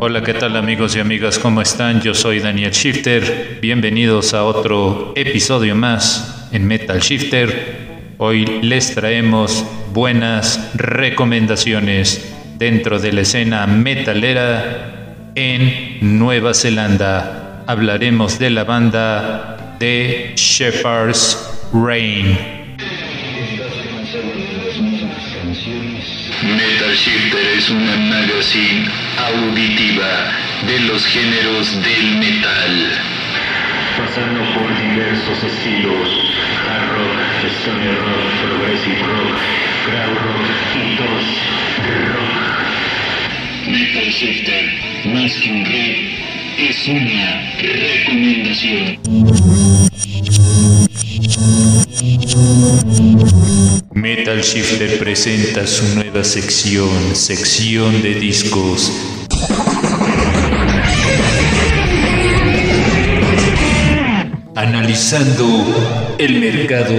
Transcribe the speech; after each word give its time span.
Hola, 0.00 0.22
¿qué 0.22 0.32
tal 0.32 0.54
amigos 0.54 0.94
y 0.94 1.00
amigas? 1.00 1.40
¿Cómo 1.40 1.60
están? 1.60 2.00
Yo 2.00 2.14
soy 2.14 2.38
Daniel 2.38 2.70
Shifter. 2.70 3.58
Bienvenidos 3.60 4.32
a 4.32 4.44
otro 4.44 5.12
episodio 5.16 5.74
más 5.74 6.48
en 6.52 6.68
Metal 6.68 7.00
Shifter. 7.00 8.14
Hoy 8.16 8.44
les 8.62 8.94
traemos 8.94 9.64
buenas 9.92 10.70
recomendaciones 10.74 12.32
dentro 12.58 13.00
de 13.00 13.12
la 13.12 13.22
escena 13.22 13.66
metalera 13.66 15.16
en 15.34 15.98
Nueva 16.00 16.54
Zelanda. 16.54 17.64
Hablaremos 17.66 18.38
de 18.38 18.50
la 18.50 18.62
banda 18.62 19.76
de 19.80 20.32
Shepherd's 20.36 21.58
Rain. 21.72 22.38
Metal 26.44 26.94
Shifter 26.94 27.46
es 27.56 27.68
una 27.68 27.96
magazine 27.96 29.07
auditiva 29.26 30.30
de 30.66 30.80
los 30.80 31.06
géneros 31.06 31.72
del 31.82 32.16
metal. 32.18 32.92
Pasando 33.98 34.40
por 34.54 34.68
diversos 34.80 35.42
estilos, 35.42 36.08
hard 36.68 36.92
rock, 36.92 37.18
stoner 37.60 37.98
rock, 37.98 38.30
progressive 38.42 39.02
rock, 39.02 39.36
crowd 39.86 40.16
rock 40.24 40.46
y 40.76 40.78
dos 40.96 41.24
rock. 42.14 42.38
Metal 43.68 44.08
Shifter, 44.08 44.64
más 45.12 45.32
que 45.32 45.50
un 45.50 45.64
rap, 45.64 45.96
es 46.58 46.88
una 46.88 47.42
recomendación. 47.60 48.98
Metal 54.18 54.40
Shifter 54.42 54.98
presenta 54.98 55.64
su 55.64 55.94
nueva 55.94 56.24
sección, 56.24 57.14
sección 57.14 58.02
de 58.02 58.14
discos. 58.14 58.90
Analizando 64.56 66.16
el 66.18 66.40
mercado 66.40 66.96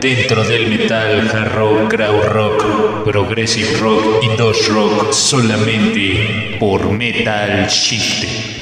dentro 0.00 0.42
del 0.42 0.66
metal, 0.66 1.30
hard 1.32 1.54
rock, 1.54 1.90
crowd 1.90 2.24
rock, 2.24 3.04
progressive 3.04 3.78
rock 3.78 4.24
y 4.24 4.36
dos 4.36 4.66
rock 4.66 5.12
solamente 5.12 6.56
por 6.58 6.90
Metal 6.90 7.68
Shifter. 7.68 8.57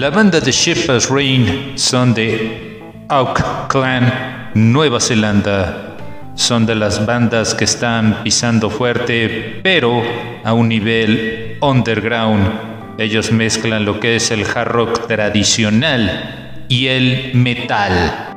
La 0.00 0.08
banda 0.08 0.40
de 0.40 0.50
Shepherd's 0.50 1.10
Rain 1.10 1.72
son 1.74 2.14
de 2.14 2.80
Auckland, 3.10 4.54
Nueva 4.54 4.98
Zelanda. 4.98 5.94
Son 6.34 6.64
de 6.64 6.74
las 6.74 7.04
bandas 7.04 7.54
que 7.54 7.64
están 7.64 8.22
pisando 8.24 8.70
fuerte, 8.70 9.60
pero 9.62 10.02
a 10.42 10.54
un 10.54 10.70
nivel 10.70 11.58
underground. 11.60 12.50
Ellos 12.96 13.30
mezclan 13.30 13.84
lo 13.84 14.00
que 14.00 14.16
es 14.16 14.30
el 14.30 14.46
hard 14.46 14.68
rock 14.68 15.06
tradicional 15.06 16.64
y 16.70 16.86
el 16.86 17.32
metal. 17.34 18.32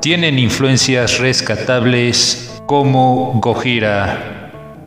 Tienen 0.00 0.36
influencias 0.40 1.20
rescatables 1.20 2.60
como 2.66 3.38
Gojira, 3.40 4.39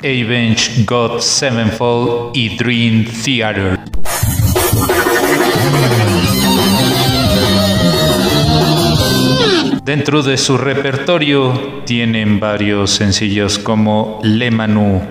Avenge 0.04 0.84
God 0.86 1.22
Sevenfold 1.22 2.36
y 2.36 2.58
Dream 2.58 3.06
Theater. 3.06 3.80
Dentro 9.86 10.22
de 10.22 10.38
su 10.38 10.58
repertorio 10.58 11.84
tienen 11.86 12.41
varios 12.41 12.91
sencillos 12.91 13.58
como 13.58 14.19
Le 14.24 14.52
Manu, 14.52 15.02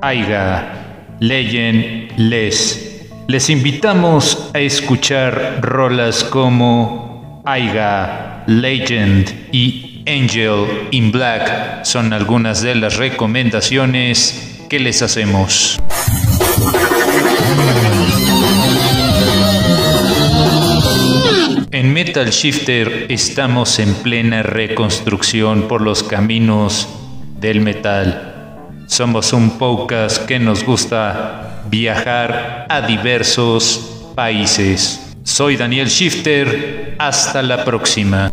Aiga, 0.00 1.16
Legend, 1.20 2.12
Les. 2.16 3.08
Les 3.28 3.50
invitamos 3.50 4.50
a 4.54 4.58
escuchar 4.60 5.58
rolas 5.60 6.24
como 6.24 7.42
Aiga, 7.44 8.44
Legend 8.46 9.48
y 9.52 9.89
Angel 10.10 10.88
in 10.90 11.12
Black 11.12 11.84
son 11.84 12.12
algunas 12.12 12.62
de 12.62 12.74
las 12.74 12.96
recomendaciones 12.96 14.58
que 14.68 14.80
les 14.80 15.02
hacemos. 15.02 15.80
En 21.70 21.92
Metal 21.92 22.28
Shifter 22.30 23.06
estamos 23.08 23.78
en 23.78 23.94
plena 23.94 24.42
reconstrucción 24.42 25.68
por 25.68 25.80
los 25.80 26.02
caminos 26.02 26.88
del 27.38 27.60
metal. 27.60 28.56
Somos 28.86 29.32
un 29.32 29.58
podcast 29.58 30.26
que 30.26 30.40
nos 30.40 30.64
gusta 30.64 31.62
viajar 31.70 32.66
a 32.68 32.80
diversos 32.80 34.10
países. 34.16 35.14
Soy 35.22 35.56
Daniel 35.56 35.86
Shifter, 35.86 36.96
hasta 36.98 37.42
la 37.42 37.64
próxima. 37.64 38.28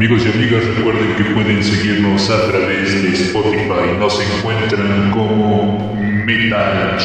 Amigos 0.00 0.24
y 0.24 0.28
amigas, 0.30 0.64
recuerden 0.64 1.14
que 1.14 1.24
pueden 1.34 1.62
seguirnos 1.62 2.30
a 2.30 2.48
través 2.48 3.02
de 3.02 3.10
Spotify. 3.10 3.98
Nos 3.98 4.18
encuentran 4.18 5.10
como 5.10 5.94
Metal. 6.24 6.96